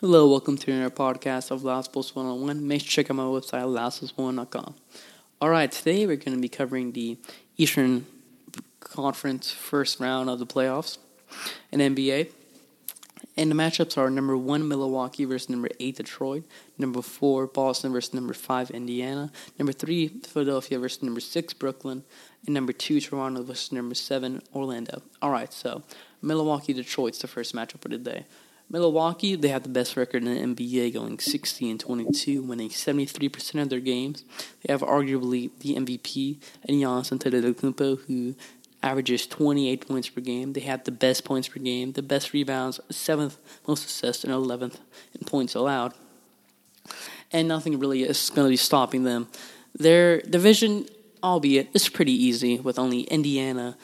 Hello, 0.00 0.26
welcome 0.26 0.56
to 0.56 0.72
another 0.72 0.88
podcast 0.88 1.50
of 1.50 1.60
LoudSports 1.60 2.16
101. 2.16 2.66
Make 2.66 2.80
sure 2.80 2.86
to 2.86 2.90
check 2.90 3.10
out 3.10 3.16
my 3.16 3.24
website, 3.24 3.64
lastpost1.com. 3.64 4.74
Alright, 5.42 5.72
today 5.72 6.06
we're 6.06 6.16
going 6.16 6.34
to 6.34 6.40
be 6.40 6.48
covering 6.48 6.92
the 6.92 7.18
Eastern 7.58 8.06
Conference 8.80 9.50
first 9.50 10.00
round 10.00 10.30
of 10.30 10.38
the 10.38 10.46
playoffs 10.46 10.96
in 11.70 11.80
NBA. 11.80 12.32
And 13.36 13.50
the 13.50 13.54
matchups 13.54 13.98
are 13.98 14.08
number 14.08 14.38
one 14.38 14.66
Milwaukee 14.66 15.26
versus 15.26 15.50
number 15.50 15.68
eight 15.78 15.96
Detroit, 15.96 16.44
number 16.78 17.02
four 17.02 17.46
Boston 17.46 17.92
versus 17.92 18.14
number 18.14 18.32
five 18.32 18.70
Indiana, 18.70 19.30
number 19.58 19.72
three 19.74 20.08
Philadelphia 20.08 20.78
versus 20.78 21.02
number 21.02 21.20
six 21.20 21.52
Brooklyn, 21.52 22.04
and 22.46 22.54
number 22.54 22.72
two 22.72 23.02
Toronto 23.02 23.42
versus 23.42 23.70
number 23.70 23.94
seven 23.94 24.40
Orlando. 24.54 25.02
Alright, 25.22 25.52
so 25.52 25.82
Milwaukee 26.22 26.72
Detroit's 26.72 27.18
the 27.18 27.28
first 27.28 27.54
matchup 27.54 27.84
of 27.84 27.90
the 27.90 27.98
day. 27.98 28.24
Milwaukee, 28.70 29.34
they 29.34 29.48
have 29.48 29.64
the 29.64 29.68
best 29.68 29.96
record 29.96 30.22
in 30.24 30.54
the 30.54 30.54
NBA, 30.54 30.94
going 30.94 31.18
60 31.18 31.70
and 31.70 31.80
22, 31.80 32.42
winning 32.42 32.68
73% 32.68 33.62
of 33.62 33.68
their 33.68 33.80
games. 33.80 34.24
They 34.62 34.72
have 34.72 34.82
arguably 34.82 35.50
the 35.58 35.74
MVP, 35.74 36.38
and 36.64 36.76
Giannis 36.76 37.10
Antetokounmpo, 37.10 38.04
who 38.06 38.36
averages 38.82 39.26
28 39.26 39.88
points 39.88 40.08
per 40.08 40.20
game. 40.20 40.52
They 40.52 40.60
have 40.60 40.84
the 40.84 40.92
best 40.92 41.24
points 41.24 41.48
per 41.48 41.58
game, 41.58 41.92
the 41.92 42.02
best 42.02 42.32
rebounds, 42.32 42.78
seventh 42.90 43.38
most 43.66 43.84
assists, 43.84 44.22
and 44.22 44.32
11th 44.32 44.76
in 45.18 45.26
points 45.26 45.56
allowed. 45.56 45.92
And 47.32 47.48
nothing 47.48 47.78
really 47.78 48.04
is 48.04 48.30
going 48.30 48.46
to 48.46 48.50
be 48.50 48.56
stopping 48.56 49.02
them. 49.02 49.28
Their 49.74 50.20
division, 50.20 50.86
albeit, 51.22 51.70
is 51.74 51.88
pretty 51.88 52.12
easy, 52.12 52.60
with 52.60 52.78
only 52.78 53.00
Indiana 53.02 53.76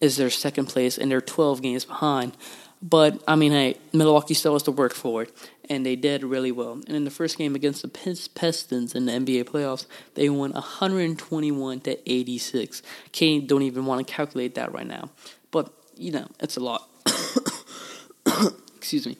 is 0.00 0.18
their 0.18 0.30
second 0.30 0.66
place, 0.66 0.98
and 0.98 1.10
they're 1.10 1.22
12 1.22 1.62
games 1.62 1.86
behind. 1.86 2.36
But 2.82 3.22
I 3.26 3.36
mean, 3.36 3.52
hey, 3.52 3.78
Milwaukee 3.92 4.34
still 4.34 4.52
has 4.52 4.62
to 4.64 4.70
work 4.70 4.94
for 4.94 5.22
it, 5.22 5.32
and 5.68 5.84
they 5.84 5.96
did 5.96 6.22
really 6.22 6.52
well. 6.52 6.72
And 6.72 6.90
in 6.90 7.04
the 7.04 7.10
first 7.10 7.38
game 7.38 7.54
against 7.54 7.82
the 7.82 7.88
Pistons 7.88 8.94
in 8.94 9.06
the 9.06 9.12
NBA 9.12 9.44
playoffs, 9.44 9.86
they 10.14 10.28
won 10.28 10.52
121 10.52 11.80
to 11.80 12.10
86. 12.12 12.82
Can't 13.12 13.46
don't 13.46 13.62
even 13.62 13.86
want 13.86 14.06
to 14.06 14.12
calculate 14.12 14.54
that 14.56 14.72
right 14.72 14.86
now, 14.86 15.10
but 15.50 15.72
you 15.96 16.12
know 16.12 16.28
it's 16.40 16.56
a 16.56 16.60
lot. 16.60 16.88
Excuse 18.76 19.06
me. 19.06 19.16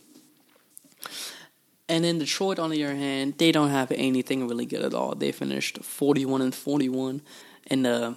And 1.89 2.05
in 2.05 2.19
Detroit, 2.19 2.59
on 2.59 2.71
the 2.71 2.85
other 2.85 2.97
hand, 2.97 3.39
they 3.39 3.53
don't 3.53 3.71
have 3.71 3.93
anything 3.93 4.49
really 4.49 4.67
good 4.67 4.83
at 4.83 4.93
all. 4.93 5.15
They 5.15 5.31
finished 5.31 5.83
41 5.83 6.43
and 6.43 6.55
41 6.55 7.23
in 7.71 7.83
the 7.83 8.17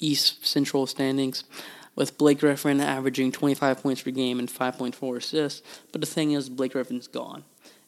East 0.00 0.44
Central 0.44 0.86
standings 0.86 1.44
with 1.96 2.18
Blake 2.18 2.40
Griffin 2.40 2.80
averaging 2.80 3.32
25 3.32 3.82
points 3.82 4.02
per 4.02 4.10
game 4.10 4.38
and 4.38 4.48
5.4 4.48 5.16
assists. 5.16 5.62
But 5.92 6.00
the 6.00 6.06
thing 6.06 6.32
is, 6.32 6.48
Blake 6.48 6.72
Griffin's 6.72 7.06
gone. 7.06 7.44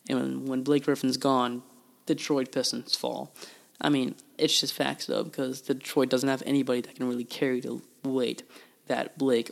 And 0.08 0.48
when 0.48 0.62
Blake 0.62 0.84
Griffin's 0.84 1.16
gone, 1.16 1.62
Detroit 2.06 2.52
Pistons 2.52 2.94
fall. 2.94 3.32
I 3.80 3.88
mean, 3.88 4.14
it's 4.38 4.60
just 4.60 4.72
facts, 4.72 5.06
though, 5.06 5.24
because 5.24 5.60
Detroit 5.60 6.08
doesn't 6.08 6.28
have 6.28 6.42
anybody 6.46 6.80
that 6.80 6.94
can 6.94 7.08
really 7.08 7.24
carry 7.24 7.60
the 7.60 7.80
weight 8.04 8.42
that 8.86 9.18
Blake 9.18 9.50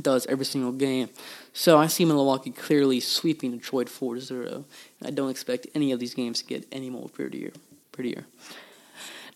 does 0.00 0.26
every 0.26 0.44
single 0.44 0.72
game. 0.72 1.08
So 1.52 1.78
I 1.78 1.88
see 1.88 2.04
Milwaukee 2.04 2.50
clearly 2.50 3.00
sweeping 3.00 3.52
Detroit 3.52 3.88
4 3.88 4.20
0. 4.20 4.64
I 5.04 5.10
don't 5.10 5.30
expect 5.30 5.66
any 5.74 5.90
of 5.90 5.98
these 5.98 6.14
games 6.14 6.42
to 6.42 6.46
get 6.46 6.66
any 6.70 6.90
more 6.90 7.08
prettier. 7.08 7.52
prettier. 7.90 8.26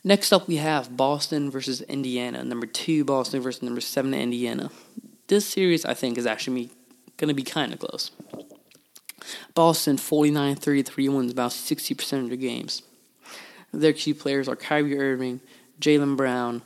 Next 0.07 0.35
up, 0.35 0.47
we 0.47 0.57
have 0.57 0.99
Boston 0.99 1.51
versus 1.51 1.81
Indiana. 1.81 2.45
Number 2.45 2.67
two, 2.67 3.05
Boston 3.05 3.41
versus 3.41 3.63
number 3.63 3.81
seven, 3.81 4.13
Indiana. 4.13 4.71
This 5.29 5.47
series, 5.47 5.87
I 5.87 5.95
think, 5.95 6.19
is 6.19 6.27
actually 6.27 6.69
going 7.17 7.29
to 7.29 7.35
be 7.35 7.43
kind 7.43 7.73
of 7.73 7.79
close. 7.79 8.11
Boston 9.55 9.97
49 9.97 10.57
33 10.57 11.09
wins 11.09 11.33
about 11.33 11.53
60% 11.53 12.23
of 12.23 12.29
their 12.29 12.37
games. 12.37 12.83
Their 13.73 13.95
key 13.95 14.13
players 14.13 14.47
are 14.47 14.57
Kyrie 14.57 14.99
Irving, 14.99 15.41
Jaylen 15.81 16.19
Brown, 16.19 16.61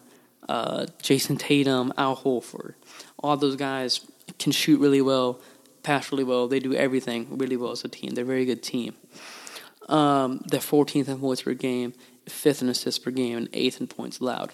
uh, 0.49 0.87
Jayson 1.01 1.39
Tatum, 1.39 1.93
Al 1.97 2.17
Horford. 2.17 2.75
All 3.21 3.37
those 3.37 3.55
guys 3.55 4.01
can 4.41 4.51
shoot 4.51 4.81
really 4.81 5.01
well, 5.01 5.41
pass 5.85 6.11
really 6.11 6.25
well. 6.25 6.49
They 6.49 6.59
do 6.59 6.75
everything 6.75 7.39
really 7.39 7.57
well 7.57 7.71
as 7.71 7.85
a 7.85 7.89
team. 7.89 8.11
They're 8.15 8.25
a 8.25 8.27
very 8.27 8.45
good 8.45 8.65
team. 8.65 8.95
Um, 9.89 10.43
they're 10.47 10.61
14th 10.61 11.09
in 11.09 11.19
points 11.19 11.43
per 11.43 11.55
game, 11.55 11.95
fifth 12.29 12.63
in 12.63 12.69
assists 12.69 12.99
per 12.99 13.11
game, 13.11 13.37
and 13.37 13.49
eighth 13.53 13.81
in 13.81 13.87
points 13.87 14.21
allowed. 14.21 14.53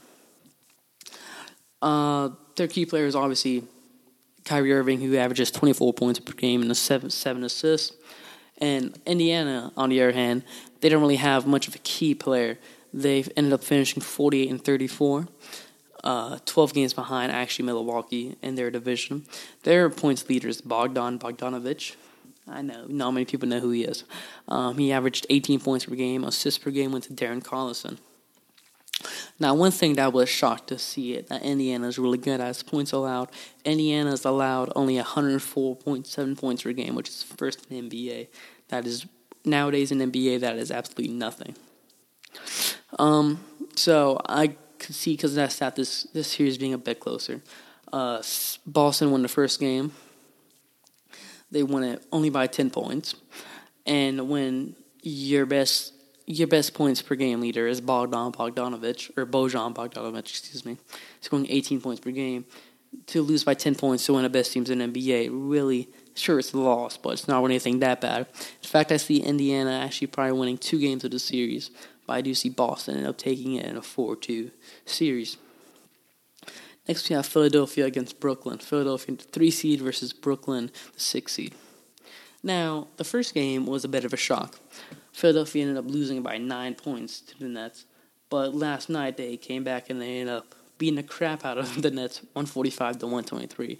Uh, 1.82 2.30
their 2.56 2.68
key 2.68 2.86
players 2.86 3.14
obviously 3.14 3.64
Kyrie 4.44 4.72
Irving, 4.72 5.00
who 5.00 5.16
averages 5.16 5.50
24 5.50 5.92
points 5.94 6.18
per 6.18 6.32
game 6.32 6.62
and 6.62 6.76
seven 6.76 7.10
seven 7.10 7.44
assists. 7.44 7.96
And 8.58 8.98
Indiana, 9.04 9.72
on 9.76 9.90
the 9.90 10.00
other 10.00 10.12
hand, 10.12 10.44
they 10.80 10.88
don't 10.88 11.00
really 11.00 11.16
have 11.16 11.46
much 11.46 11.66
of 11.66 11.74
a 11.74 11.78
key 11.78 12.14
player. 12.14 12.58
They've 12.92 13.28
ended 13.36 13.52
up 13.52 13.64
finishing 13.64 14.00
48 14.00 14.50
and 14.50 14.64
34, 14.64 15.26
uh, 16.04 16.38
12 16.44 16.72
games 16.72 16.94
behind 16.94 17.32
actually 17.32 17.64
Milwaukee 17.64 18.36
in 18.42 18.54
their 18.54 18.70
division. 18.70 19.24
Their 19.64 19.90
points 19.90 20.28
leader 20.28 20.48
is 20.48 20.60
Bogdan 20.60 21.18
Bogdanovich, 21.18 21.96
I 22.46 22.62
know 22.62 22.86
not 22.88 23.12
many 23.12 23.24
people 23.24 23.48
know 23.48 23.60
who 23.60 23.70
he 23.70 23.84
is. 23.84 24.04
Um, 24.48 24.76
he 24.76 24.92
averaged 24.92 25.26
18 25.30 25.60
points 25.60 25.86
per 25.86 25.94
game. 25.94 26.24
Assists 26.24 26.62
per 26.62 26.70
game 26.70 26.92
went 26.92 27.04
to 27.04 27.12
Darren 27.12 27.42
Collison. 27.42 27.98
Now, 29.38 29.54
one 29.54 29.70
thing 29.70 29.94
that 29.94 30.12
was 30.12 30.28
shocked 30.28 30.68
to 30.68 30.78
see 30.78 31.14
it 31.14 31.28
that 31.28 31.42
Indiana 31.42 31.88
is 31.88 31.98
really 31.98 32.18
good 32.18 32.40
at 32.40 32.62
points 32.66 32.92
allowed. 32.92 33.30
Indiana 33.64 34.12
is 34.12 34.24
allowed 34.24 34.72
only 34.76 34.96
104.7 34.96 36.38
points 36.38 36.62
per 36.62 36.72
game, 36.72 36.94
which 36.94 37.08
is 37.08 37.22
first 37.22 37.66
in 37.70 37.90
NBA. 37.90 38.28
That 38.68 38.86
is 38.86 39.06
nowadays 39.44 39.90
in 39.90 39.98
NBA 39.98 40.40
that 40.40 40.56
is 40.56 40.70
absolutely 40.70 41.14
nothing. 41.14 41.54
Um, 42.98 43.44
so 43.76 44.20
I 44.26 44.56
could 44.78 44.94
see 44.94 45.14
because 45.14 45.34
that 45.34 45.52
stat 45.52 45.76
this 45.76 46.04
this 46.12 46.28
series 46.28 46.58
being 46.58 46.72
a 46.72 46.78
bit 46.78 47.00
closer. 47.00 47.42
Uh, 47.92 48.22
Boston 48.66 49.10
won 49.10 49.22
the 49.22 49.28
first 49.28 49.60
game 49.60 49.92
they 51.54 51.62
won 51.62 51.84
it 51.84 52.04
only 52.12 52.28
by 52.28 52.46
10 52.46 52.68
points. 52.70 53.14
And 53.86 54.28
when 54.28 54.76
your 55.02 55.46
best 55.46 55.92
your 56.26 56.48
best 56.48 56.72
points 56.72 57.02
per 57.02 57.14
game 57.14 57.40
leader 57.40 57.66
is 57.66 57.82
Bogdan 57.82 58.32
Bogdanovich 58.32 59.10
or 59.16 59.26
Bojan 59.26 59.74
Bogdanovich, 59.74 60.30
excuse 60.30 60.64
me, 60.64 60.78
scoring 61.20 61.46
18 61.50 61.82
points 61.82 62.00
per 62.00 62.10
game. 62.10 62.46
To 63.08 63.20
lose 63.20 63.44
by 63.44 63.54
10 63.54 63.74
points 63.74 64.06
to 64.06 64.14
one 64.14 64.24
of 64.24 64.32
the 64.32 64.38
best 64.38 64.52
teams 64.52 64.70
in 64.70 64.78
NBA, 64.78 65.28
really, 65.32 65.88
sure, 66.14 66.38
it's 66.38 66.52
a 66.54 66.58
loss, 66.58 66.96
but 66.96 67.10
it's 67.10 67.28
not 67.28 67.44
anything 67.44 67.80
that 67.80 68.00
bad. 68.00 68.26
In 68.62 68.68
fact, 68.68 68.90
I 68.90 68.96
see 68.96 69.18
Indiana 69.18 69.72
actually 69.72 70.06
probably 70.06 70.38
winning 70.38 70.58
two 70.58 70.78
games 70.78 71.04
of 71.04 71.10
the 71.10 71.18
series, 71.18 71.70
but 72.06 72.14
I 72.14 72.20
do 72.22 72.32
see 72.34 72.48
Boston 72.48 72.96
end 72.96 73.06
up 73.06 73.18
taking 73.18 73.54
it 73.54 73.66
in 73.66 73.76
a 73.76 73.82
4 73.82 74.16
2 74.16 74.50
series. 74.86 75.36
Next, 76.86 77.08
we 77.08 77.16
have 77.16 77.24
Philadelphia 77.26 77.86
against 77.86 78.20
Brooklyn. 78.20 78.58
Philadelphia, 78.58 79.16
three 79.16 79.50
seed 79.50 79.80
versus 79.80 80.12
Brooklyn, 80.12 80.70
the 80.92 81.00
six 81.00 81.32
seed. 81.32 81.54
Now, 82.42 82.88
the 82.98 83.04
first 83.04 83.32
game 83.32 83.64
was 83.64 83.84
a 83.84 83.88
bit 83.88 84.04
of 84.04 84.12
a 84.12 84.18
shock. 84.18 84.58
Philadelphia 85.12 85.62
ended 85.62 85.78
up 85.78 85.90
losing 85.90 86.22
by 86.22 86.36
nine 86.36 86.74
points 86.74 87.20
to 87.20 87.38
the 87.38 87.48
Nets, 87.48 87.86
but 88.28 88.54
last 88.54 88.90
night 88.90 89.16
they 89.16 89.36
came 89.38 89.64
back 89.64 89.88
and 89.88 90.00
they 90.00 90.18
ended 90.18 90.34
up 90.34 90.54
beating 90.76 90.96
the 90.96 91.02
crap 91.02 91.44
out 91.44 91.56
of 91.56 91.80
the 91.80 91.90
Nets, 91.90 92.18
145 92.32 92.98
to 92.98 93.06
123. 93.06 93.78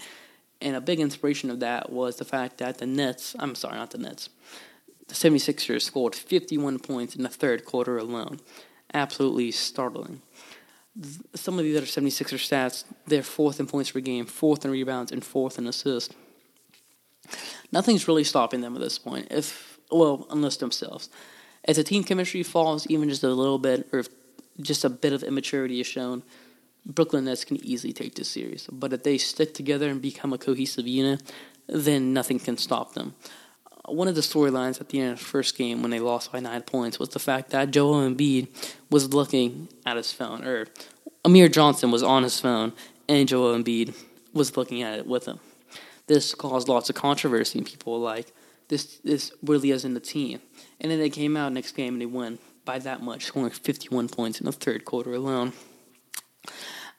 And 0.63 0.77
a 0.77 0.81
big 0.81 1.01
inspiration 1.01 1.51
of 1.51 1.61
that 1.61 1.91
was 1.91 2.17
the 2.17 2.25
fact 2.25 2.59
that 2.59 2.79
the 2.79 2.87
Nets, 2.87 3.37
I'm 3.39 3.55
sorry, 3.55 3.77
not 3.77 3.91
the 3.91 3.99
Nets, 3.99 4.31
the 5.09 5.15
76ers 5.15 5.83
scored 5.83 6.15
51 6.15 6.79
points 6.79 7.15
in 7.15 7.23
the 7.23 7.29
third 7.29 7.67
quarter 7.67 7.99
alone. 7.99 8.41
Absolutely 8.95 9.51
startling 9.51 10.23
some 11.35 11.59
of 11.59 11.65
the 11.65 11.77
other 11.77 11.87
76er 11.87 12.39
stats, 12.39 12.85
they're 13.07 13.23
fourth 13.23 13.59
in 13.59 13.67
points 13.67 13.91
per 13.91 14.01
game, 14.01 14.27
fourth 14.27 14.65
in 14.65 14.71
rebounds, 14.71 15.11
and 15.11 15.25
fourth 15.25 15.59
in 15.59 15.67
assists. 15.67 16.15
Nothing's 17.73 18.07
really 18.07 18.25
stopping 18.25 18.61
them 18.61 18.75
at 18.75 18.81
this 18.81 18.99
point, 18.99 19.29
if 19.31 19.79
well, 19.91 20.27
unless 20.31 20.57
themselves. 20.57 21.09
As 21.65 21.77
the 21.77 21.85
team 21.85 22.05
chemistry 22.05 22.43
falls 22.43 22.87
even 22.89 23.09
just 23.09 23.25
a 23.25 23.29
little 23.29 23.59
bit, 23.59 23.89
or 23.93 24.01
if 24.01 24.09
just 24.61 24.85
a 24.85 24.91
bit 24.91 25.13
of 25.13 25.23
immaturity 25.23 25.81
is 25.81 25.87
shown, 25.87 26.23
Brooklyn 26.87 27.25
Nets 27.25 27.45
can 27.45 27.65
easily 27.65 27.93
take 27.93 28.15
this 28.15 28.29
series. 28.29 28.69
But 28.71 28.93
if 28.93 29.03
they 29.03 29.19
stick 29.19 29.55
together 29.55 29.89
and 29.89 30.01
become 30.03 30.33
a 30.33 30.39
cohesive 30.39 30.87
unit, 30.87 31.23
then 31.67 32.13
nothing 32.13 32.39
can 32.39 32.59
stop 32.59 32.95
them. 32.95 33.15
One 33.87 34.09
of 34.09 34.15
the 34.15 34.23
storylines 34.23 34.81
at 34.81 34.89
the 34.89 35.01
end 35.01 35.13
of 35.13 35.19
the 35.19 35.25
first 35.25 35.59
game 35.59 35.83
when 35.83 35.91
they 35.91 36.01
lost 36.01 36.33
by 36.33 36.41
nine 36.41 36.63
points 36.63 36.99
was 36.99 37.11
the 37.11 37.19
fact 37.19 37.51
that 37.51 37.71
Joel 37.71 38.09
Embiid 38.09 38.49
was 38.91 39.13
looking 39.13 39.69
at 39.85 39.97
his 39.97 40.13
phone, 40.13 40.45
or 40.45 40.67
Amir 41.25 41.49
Johnson 41.49 41.91
was 41.91 42.03
on 42.03 42.23
his 42.23 42.41
phone, 42.41 42.73
and 43.09 43.29
Joel 43.29 43.57
Embiid 43.57 43.95
was 44.33 44.57
looking 44.57 44.83
at 44.83 44.99
it 44.99 45.07
with 45.07 45.27
him. 45.27 45.39
This 46.07 46.35
caused 46.35 46.69
lots 46.69 46.89
of 46.89 46.97
controversy, 46.97 47.59
and 47.59 47.67
people 47.67 47.93
were 47.93 47.99
like, 48.05 48.33
"This 48.69 48.99
this 49.05 49.33
really 49.43 49.71
isn't 49.71 49.95
the 49.95 50.01
team." 50.01 50.41
And 50.81 50.91
then 50.91 50.99
they 50.99 51.11
came 51.11 51.37
out 51.37 51.53
next 51.53 51.73
game 51.73 51.95
and 51.95 52.03
they 52.03 52.07
won 52.07 52.39
by 52.65 52.79
that 52.81 53.03
much, 53.03 53.27
scoring 53.27 53.51
51 53.51 54.09
points 54.09 54.41
in 54.41 54.47
the 54.47 54.53
third 54.53 54.85
quarter 54.85 55.13
alone. 55.13 55.53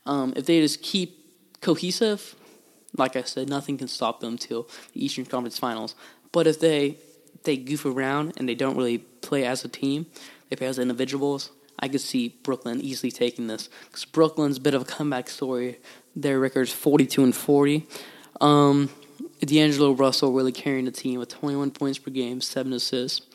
Um, 0.06 0.34
if 0.36 0.46
they 0.46 0.60
just 0.62 0.82
keep 0.82 1.62
cohesive, 1.62 2.36
like 2.98 3.16
I 3.16 3.24
said, 3.24 3.50
nothing 3.50 3.78
can 3.78 3.88
stop 3.88 4.20
them 4.20 4.38
till 4.38 4.68
the 4.94 5.04
Eastern 5.04 5.26
Conference 5.26 5.58
Finals. 5.58 5.96
But 6.36 6.48
if 6.48 6.60
they 6.60 6.98
they 7.44 7.56
goof 7.56 7.86
around 7.86 8.34
and 8.36 8.50
they 8.50 8.56
don't 8.56 8.76
really 8.76 8.98
play 8.98 9.46
as 9.46 9.64
a 9.64 9.70
team, 9.70 10.08
they 10.50 10.58
play 10.58 10.68
as 10.68 10.78
individuals. 10.78 11.52
I 11.80 11.88
could 11.88 12.02
see 12.02 12.36
Brooklyn 12.44 12.82
easily 12.82 13.10
taking 13.10 13.48
this 13.48 13.70
because 13.86 14.04
Brooklyn's 14.04 14.58
a 14.58 14.60
bit 14.60 14.74
of 14.74 14.82
a 14.82 14.86
comeback 14.86 15.30
story. 15.30 15.80
Their 16.14 16.38
record's 16.38 16.74
42 16.74 17.24
and 17.24 17.34
40. 17.34 17.88
Um, 18.42 18.90
D'Angelo 19.40 19.94
Russell 19.94 20.34
really 20.34 20.52
carrying 20.52 20.84
the 20.84 20.92
team 20.92 21.20
with 21.20 21.30
21 21.30 21.72
points 21.72 22.00
per 22.00 22.12
game, 22.12 22.42
seven 22.42 22.74
assists. 22.74 23.26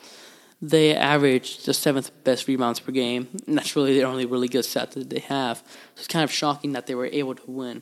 They 0.61 0.95
average 0.95 1.63
the 1.63 1.73
seventh 1.73 2.11
best 2.23 2.47
rebounds 2.47 2.79
per 2.79 2.91
game, 2.91 3.29
and 3.47 3.57
that's 3.57 3.75
really 3.75 3.95
the 3.95 4.03
only 4.03 4.27
really 4.27 4.47
good 4.47 4.63
stat 4.63 4.91
that 4.91 5.09
they 5.09 5.21
have. 5.21 5.57
So 5.95 6.01
it's 6.01 6.07
kind 6.07 6.23
of 6.23 6.31
shocking 6.31 6.73
that 6.73 6.85
they 6.85 6.93
were 6.93 7.07
able 7.07 7.33
to 7.33 7.49
win 7.49 7.81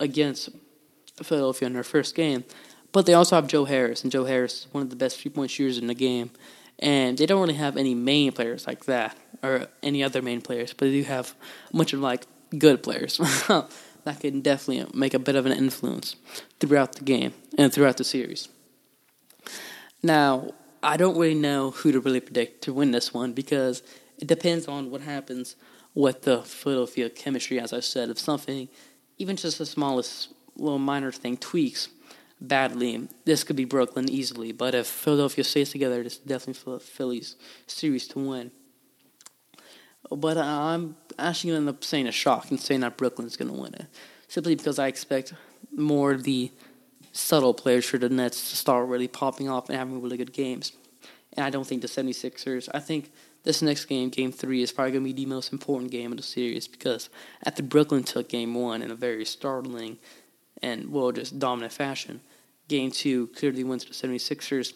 against 0.00 0.48
Philadelphia 1.22 1.66
in 1.66 1.74
their 1.74 1.84
first 1.84 2.14
game. 2.14 2.44
But 2.92 3.06
they 3.06 3.14
also 3.14 3.36
have 3.36 3.46
Joe 3.46 3.64
Harris, 3.64 4.02
and 4.02 4.10
Joe 4.10 4.24
Harris 4.24 4.60
is 4.60 4.66
one 4.72 4.82
of 4.82 4.90
the 4.90 4.96
best 4.96 5.20
three 5.20 5.30
point 5.30 5.50
shooters 5.50 5.78
in 5.78 5.86
the 5.86 5.94
game. 5.94 6.30
And 6.78 7.18
they 7.18 7.26
don't 7.26 7.40
really 7.40 7.54
have 7.54 7.76
any 7.76 7.94
main 7.94 8.32
players 8.32 8.66
like 8.66 8.84
that, 8.84 9.16
or 9.42 9.66
any 9.82 10.02
other 10.02 10.22
main 10.22 10.40
players, 10.40 10.72
but 10.72 10.86
they 10.86 10.92
do 10.92 11.02
have 11.04 11.34
a 11.72 11.76
bunch 11.76 11.92
of 11.92 12.00
like 12.00 12.26
good 12.56 12.82
players 12.82 13.18
that 14.04 14.20
can 14.20 14.40
definitely 14.40 14.90
make 14.98 15.12
a 15.12 15.18
bit 15.18 15.36
of 15.36 15.44
an 15.44 15.52
influence 15.52 16.16
throughout 16.60 16.94
the 16.94 17.04
game 17.04 17.34
and 17.56 17.72
throughout 17.72 17.96
the 17.96 18.04
series. 18.04 18.48
Now, 20.02 20.52
I 20.82 20.96
don't 20.96 21.18
really 21.18 21.34
know 21.34 21.72
who 21.72 21.92
to 21.92 22.00
really 22.00 22.20
predict 22.20 22.62
to 22.62 22.72
win 22.72 22.92
this 22.92 23.12
one 23.12 23.32
because 23.32 23.82
it 24.18 24.28
depends 24.28 24.68
on 24.68 24.90
what 24.90 25.00
happens 25.00 25.56
with 25.94 26.22
the 26.22 26.42
Philadelphia 26.42 27.10
chemistry. 27.10 27.58
As 27.58 27.72
I 27.72 27.80
said, 27.80 28.08
if 28.08 28.18
something, 28.18 28.68
even 29.18 29.36
just 29.36 29.58
the 29.58 29.66
smallest 29.66 30.32
little 30.56 30.78
minor 30.78 31.10
thing, 31.10 31.36
tweaks 31.36 31.88
badly, 32.40 33.08
this 33.24 33.44
could 33.44 33.56
be 33.56 33.64
Brooklyn 33.64 34.10
easily. 34.10 34.52
But 34.52 34.74
if 34.74 34.86
Philadelphia 34.86 35.44
stays 35.44 35.70
together, 35.70 36.00
it's 36.00 36.18
definitely 36.18 36.78
Philly's 36.80 37.36
series 37.66 38.06
to 38.08 38.18
win. 38.18 38.50
But 40.10 40.36
uh, 40.36 40.42
I'm 40.42 40.96
actually 41.18 41.50
going 41.50 41.64
to 41.64 41.68
end 41.70 41.76
up 41.76 41.84
saying 41.84 42.06
a 42.06 42.12
shock 42.12 42.50
and 42.50 42.60
saying 42.60 42.80
that 42.80 42.96
Brooklyn's 42.96 43.36
going 43.36 43.52
to 43.52 43.60
win 43.60 43.74
it. 43.74 43.86
Simply 44.28 44.54
because 44.54 44.78
I 44.78 44.86
expect 44.86 45.34
more 45.76 46.12
of 46.12 46.24
the 46.24 46.52
subtle 47.12 47.54
players 47.54 47.84
for 47.86 47.98
the 47.98 48.08
Nets 48.08 48.50
to 48.50 48.56
start 48.56 48.88
really 48.88 49.08
popping 49.08 49.48
off 49.48 49.68
and 49.68 49.78
having 49.78 50.00
really 50.00 50.16
good 50.16 50.32
games. 50.32 50.72
And 51.32 51.44
I 51.44 51.50
don't 51.50 51.66
think 51.66 51.82
the 51.82 51.88
76ers, 51.88 52.68
I 52.72 52.80
think 52.80 53.10
this 53.44 53.62
next 53.62 53.86
game, 53.86 54.08
game 54.08 54.32
three, 54.32 54.62
is 54.62 54.72
probably 54.72 54.92
going 54.92 55.04
to 55.04 55.12
be 55.12 55.24
the 55.24 55.26
most 55.26 55.52
important 55.52 55.90
game 55.90 56.10
of 56.10 56.16
the 56.16 56.22
series 56.22 56.68
because 56.68 57.08
after 57.44 57.62
Brooklyn 57.62 58.02
took 58.02 58.28
game 58.28 58.54
one 58.54 58.82
in 58.82 58.90
a 58.90 58.94
very 58.94 59.24
startling 59.24 59.98
and, 60.62 60.90
well, 60.92 61.12
just 61.12 61.38
dominant 61.38 61.72
fashion, 61.72 62.20
game 62.68 62.90
two 62.90 63.28
clearly 63.28 63.64
went 63.64 63.82
to 63.82 63.88
the 63.88 63.94
76ers. 63.94 64.74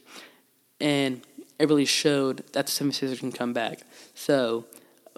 And 0.80 1.22
it 1.58 1.68
really 1.68 1.84
showed 1.84 2.38
that 2.52 2.66
the 2.66 2.72
76ers 2.72 3.20
can 3.20 3.32
come 3.32 3.52
back. 3.52 3.80
So 4.14 4.66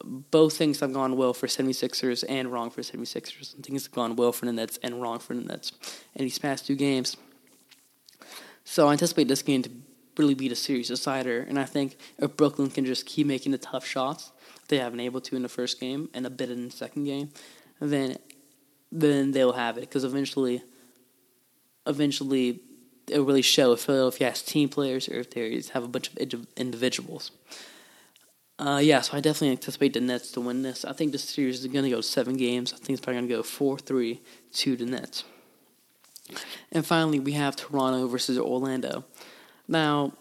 both 0.02 0.56
things 0.56 0.80
have 0.80 0.92
gone 0.92 1.16
well 1.16 1.32
for 1.32 1.46
76ers 1.46 2.24
and 2.28 2.52
wrong 2.52 2.70
for 2.70 2.82
76ers. 2.82 3.54
And 3.54 3.64
things 3.64 3.84
have 3.84 3.92
gone 3.92 4.16
well 4.16 4.32
for 4.32 4.46
the 4.46 4.52
Nets 4.52 4.78
and 4.82 5.00
wrong 5.00 5.18
for 5.18 5.34
the 5.34 5.42
Nets 5.42 5.72
in 6.14 6.24
these 6.24 6.38
past 6.38 6.66
two 6.66 6.76
games. 6.76 7.16
So 8.64 8.88
I 8.88 8.92
anticipate 8.92 9.28
this 9.28 9.42
game 9.42 9.62
to 9.62 9.70
really 10.16 10.34
be 10.34 10.48
the 10.48 10.56
series 10.56 10.88
decider. 10.88 11.40
And 11.48 11.58
I 11.58 11.64
think 11.64 11.96
if 12.18 12.36
Brooklyn 12.36 12.70
can 12.70 12.84
just 12.84 13.06
keep 13.06 13.26
making 13.26 13.52
the 13.52 13.58
tough 13.58 13.86
shots 13.86 14.32
they 14.68 14.78
haven't 14.78 15.00
able 15.00 15.20
to 15.20 15.36
in 15.36 15.42
the 15.42 15.48
first 15.48 15.78
game 15.78 16.08
and 16.14 16.26
a 16.26 16.30
bit 16.30 16.50
in 16.50 16.64
the 16.64 16.70
second 16.70 17.04
game, 17.04 17.30
then 17.80 18.16
then 18.94 19.32
they'll 19.32 19.52
have 19.52 19.76
it. 19.76 19.82
Because 19.82 20.04
eventually, 20.04 20.62
eventually, 21.86 22.60
it'll 23.08 23.24
really 23.24 23.42
show 23.42 23.72
if 23.72 23.80
Philadelphia 23.80 24.30
has 24.30 24.40
team 24.40 24.68
players 24.68 25.08
or 25.08 25.20
if 25.20 25.30
they 25.30 25.62
have 25.74 25.84
a 25.84 25.88
bunch 25.88 26.08
of 26.08 26.46
individuals. 26.56 27.32
Uh, 28.56 28.80
yeah, 28.80 29.00
so 29.00 29.16
I 29.16 29.20
definitely 29.20 29.50
anticipate 29.50 29.94
the 29.94 30.00
Nets 30.00 30.30
to 30.32 30.40
win 30.40 30.62
this. 30.62 30.84
I 30.84 30.92
think 30.92 31.10
this 31.10 31.24
series 31.24 31.60
is 31.60 31.66
going 31.66 31.84
to 31.84 31.90
go 31.90 32.00
seven 32.00 32.36
games. 32.36 32.72
I 32.72 32.76
think 32.76 32.90
it's 32.90 33.00
probably 33.00 33.20
going 33.20 33.28
to 33.28 33.34
go 33.36 33.42
4 33.42 33.78
3 33.78 34.22
to 34.52 34.76
the 34.76 34.86
Nets. 34.86 35.24
And 36.70 36.86
finally, 36.86 37.18
we 37.18 37.32
have 37.32 37.56
Toronto 37.56 38.06
versus 38.06 38.38
Orlando. 38.38 39.04
Now, 39.66 40.12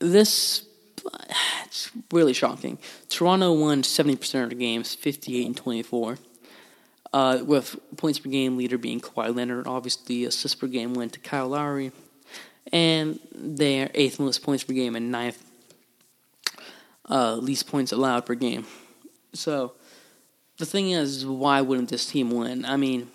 this 0.00 0.66
it's 1.64 1.90
really 2.10 2.32
shocking. 2.32 2.78
Toronto 3.08 3.52
won 3.52 3.82
70% 3.82 4.42
of 4.42 4.48
the 4.50 4.56
games, 4.56 4.94
58 4.94 5.46
and 5.46 5.56
24. 5.56 6.18
Uh, 7.12 7.40
with 7.44 7.76
points 7.98 8.18
per 8.18 8.30
game 8.30 8.56
leader 8.56 8.78
being 8.78 9.00
Kawhi 9.00 9.34
Leonard. 9.34 9.66
Obviously, 9.66 10.24
assists 10.24 10.54
per 10.54 10.66
game 10.66 10.94
went 10.94 11.12
to 11.12 11.20
Kyle 11.20 11.48
Lowry. 11.48 11.92
And 12.72 13.18
their 13.34 13.90
eighth 13.94 14.18
most 14.18 14.42
points 14.42 14.64
per 14.64 14.72
game 14.72 14.96
and 14.96 15.12
ninth 15.12 15.44
uh, 17.10 17.36
least 17.36 17.66
points 17.66 17.92
allowed 17.92 18.24
per 18.24 18.34
game. 18.34 18.66
So 19.34 19.74
the 20.58 20.66
thing 20.66 20.90
is, 20.90 21.26
why 21.26 21.60
wouldn't 21.60 21.90
this 21.90 22.06
team 22.06 22.30
win? 22.30 22.64
I 22.64 22.76
mean, 22.76 23.10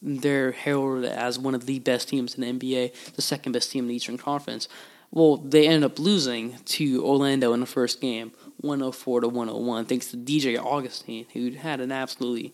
they're 0.00 0.52
heralded 0.52 1.10
as 1.10 1.38
one 1.38 1.54
of 1.54 1.66
the 1.66 1.78
best 1.80 2.08
teams 2.08 2.34
in 2.34 2.58
the 2.58 2.58
NBA, 2.58 3.14
the 3.14 3.22
second 3.22 3.52
best 3.52 3.70
team 3.72 3.84
in 3.84 3.88
the 3.88 3.94
Eastern 3.94 4.18
Conference. 4.18 4.68
Well, 5.10 5.38
they 5.38 5.66
ended 5.66 5.84
up 5.84 5.98
losing 5.98 6.58
to 6.58 7.04
Orlando 7.04 7.52
in 7.52 7.60
the 7.60 7.66
first 7.66 8.00
game, 8.00 8.32
104 8.60 9.22
to 9.22 9.28
101, 9.28 9.86
thanks 9.86 10.10
to 10.10 10.16
DJ 10.16 10.58
Augustin, 10.58 11.26
who 11.32 11.50
had 11.52 11.80
an 11.80 11.90
absolutely 11.90 12.52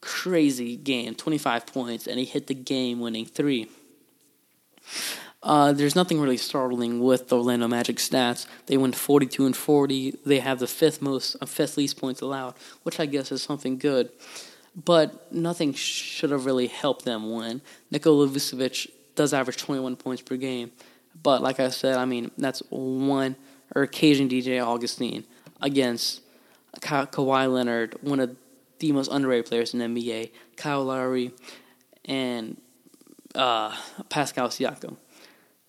crazy 0.00 0.76
game, 0.76 1.14
25 1.14 1.66
points, 1.66 2.06
and 2.06 2.18
he 2.18 2.24
hit 2.24 2.46
the 2.46 2.54
game 2.54 3.00
winning 3.00 3.26
three. 3.26 3.68
Uh, 5.42 5.72
there's 5.72 5.96
nothing 5.96 6.20
really 6.20 6.36
startling 6.36 7.00
with 7.00 7.28
the 7.28 7.36
Orlando 7.36 7.66
Magic 7.66 7.96
stats. 7.96 8.46
They 8.66 8.76
went 8.76 8.94
42 8.94 9.46
and 9.46 9.56
40. 9.56 10.18
They 10.26 10.40
have 10.40 10.58
the 10.58 10.66
fifth 10.66 11.00
most, 11.00 11.36
uh, 11.40 11.46
fifth 11.46 11.76
least 11.76 11.98
points 11.98 12.20
allowed, 12.20 12.54
which 12.82 13.00
I 13.00 13.06
guess 13.06 13.32
is 13.32 13.42
something 13.42 13.78
good. 13.78 14.10
But 14.84 15.32
nothing 15.32 15.72
should 15.72 16.30
have 16.30 16.44
really 16.44 16.66
helped 16.66 17.04
them 17.04 17.32
win. 17.32 17.62
Nikola 17.90 18.28
Vucevic 18.28 18.90
does 19.14 19.32
average 19.32 19.56
21 19.56 19.96
points 19.96 20.22
per 20.22 20.36
game, 20.36 20.72
but 21.22 21.42
like 21.42 21.58
I 21.58 21.70
said, 21.70 21.96
I 21.96 22.04
mean 22.04 22.30
that's 22.38 22.62
one 22.68 23.36
or 23.74 23.82
occasion 23.82 24.28
DJ 24.28 24.64
Augustin 24.64 25.24
against 25.60 26.20
Ka- 26.80 27.06
Kawhi 27.06 27.52
Leonard, 27.52 27.96
one 28.02 28.20
of 28.20 28.36
the 28.80 28.92
most 28.92 29.10
underrated 29.10 29.46
players 29.46 29.72
in 29.72 29.78
the 29.78 29.86
NBA, 29.86 30.32
Kyle 30.56 30.84
Lowry, 30.84 31.32
and 32.04 32.60
uh, 33.34 33.76
Pascal 34.08 34.48
Siakam. 34.48 34.96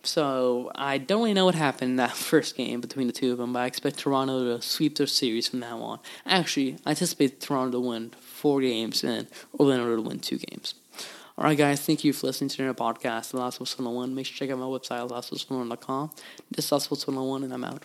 So 0.04 0.72
I 0.74 0.98
don't 0.98 1.20
really 1.20 1.34
know 1.34 1.46
what 1.46 1.56
happened 1.56 1.92
in 1.92 1.96
that 1.98 2.12
first 2.18 2.58
game 2.58 2.82
between 2.82 3.08
the 3.08 3.14
two 3.14 3.32
of 3.32 3.38
them, 3.38 3.54
but 3.54 3.60
I 3.60 3.66
expect 3.68 4.00
Toronto 4.00 4.56
to 4.56 4.62
sweep 4.62 4.98
their 4.98 5.08
series 5.08 5.48
from 5.48 5.60
now 5.60 5.80
on. 5.82 6.00
Actually, 6.26 6.78
I 6.86 6.92
anticipate 6.92 7.40
Toronto 7.40 7.80
to 7.80 7.88
win 7.88 8.12
four 8.20 8.62
games 8.62 9.04
and 9.04 9.28
Orlando 9.60 9.96
to 9.96 10.02
win 10.02 10.20
two 10.20 10.38
games. 10.38 10.74
All 11.38 11.46
right, 11.46 11.58
guys, 11.58 11.86
thank 11.86 12.04
you 12.04 12.14
for 12.14 12.28
listening 12.28 12.50
to 12.50 12.68
our 12.68 12.74
podcast, 12.74 13.32
The 13.32 13.38
Last 13.38 13.62
Us 13.62 13.78
101. 13.78 14.14
Make 14.14 14.26
sure 14.26 14.34
to 14.34 14.40
check 14.40 14.50
out 14.52 14.60
my 14.60 14.66
website, 14.66 15.10
lastofus101.com. 15.10 16.12
This 16.52 16.66
is 16.66 16.72
Last 16.72 16.92
Us 16.92 17.08
101, 17.08 17.44
and 17.44 17.54
I'm 17.54 17.64
out. 17.64 17.84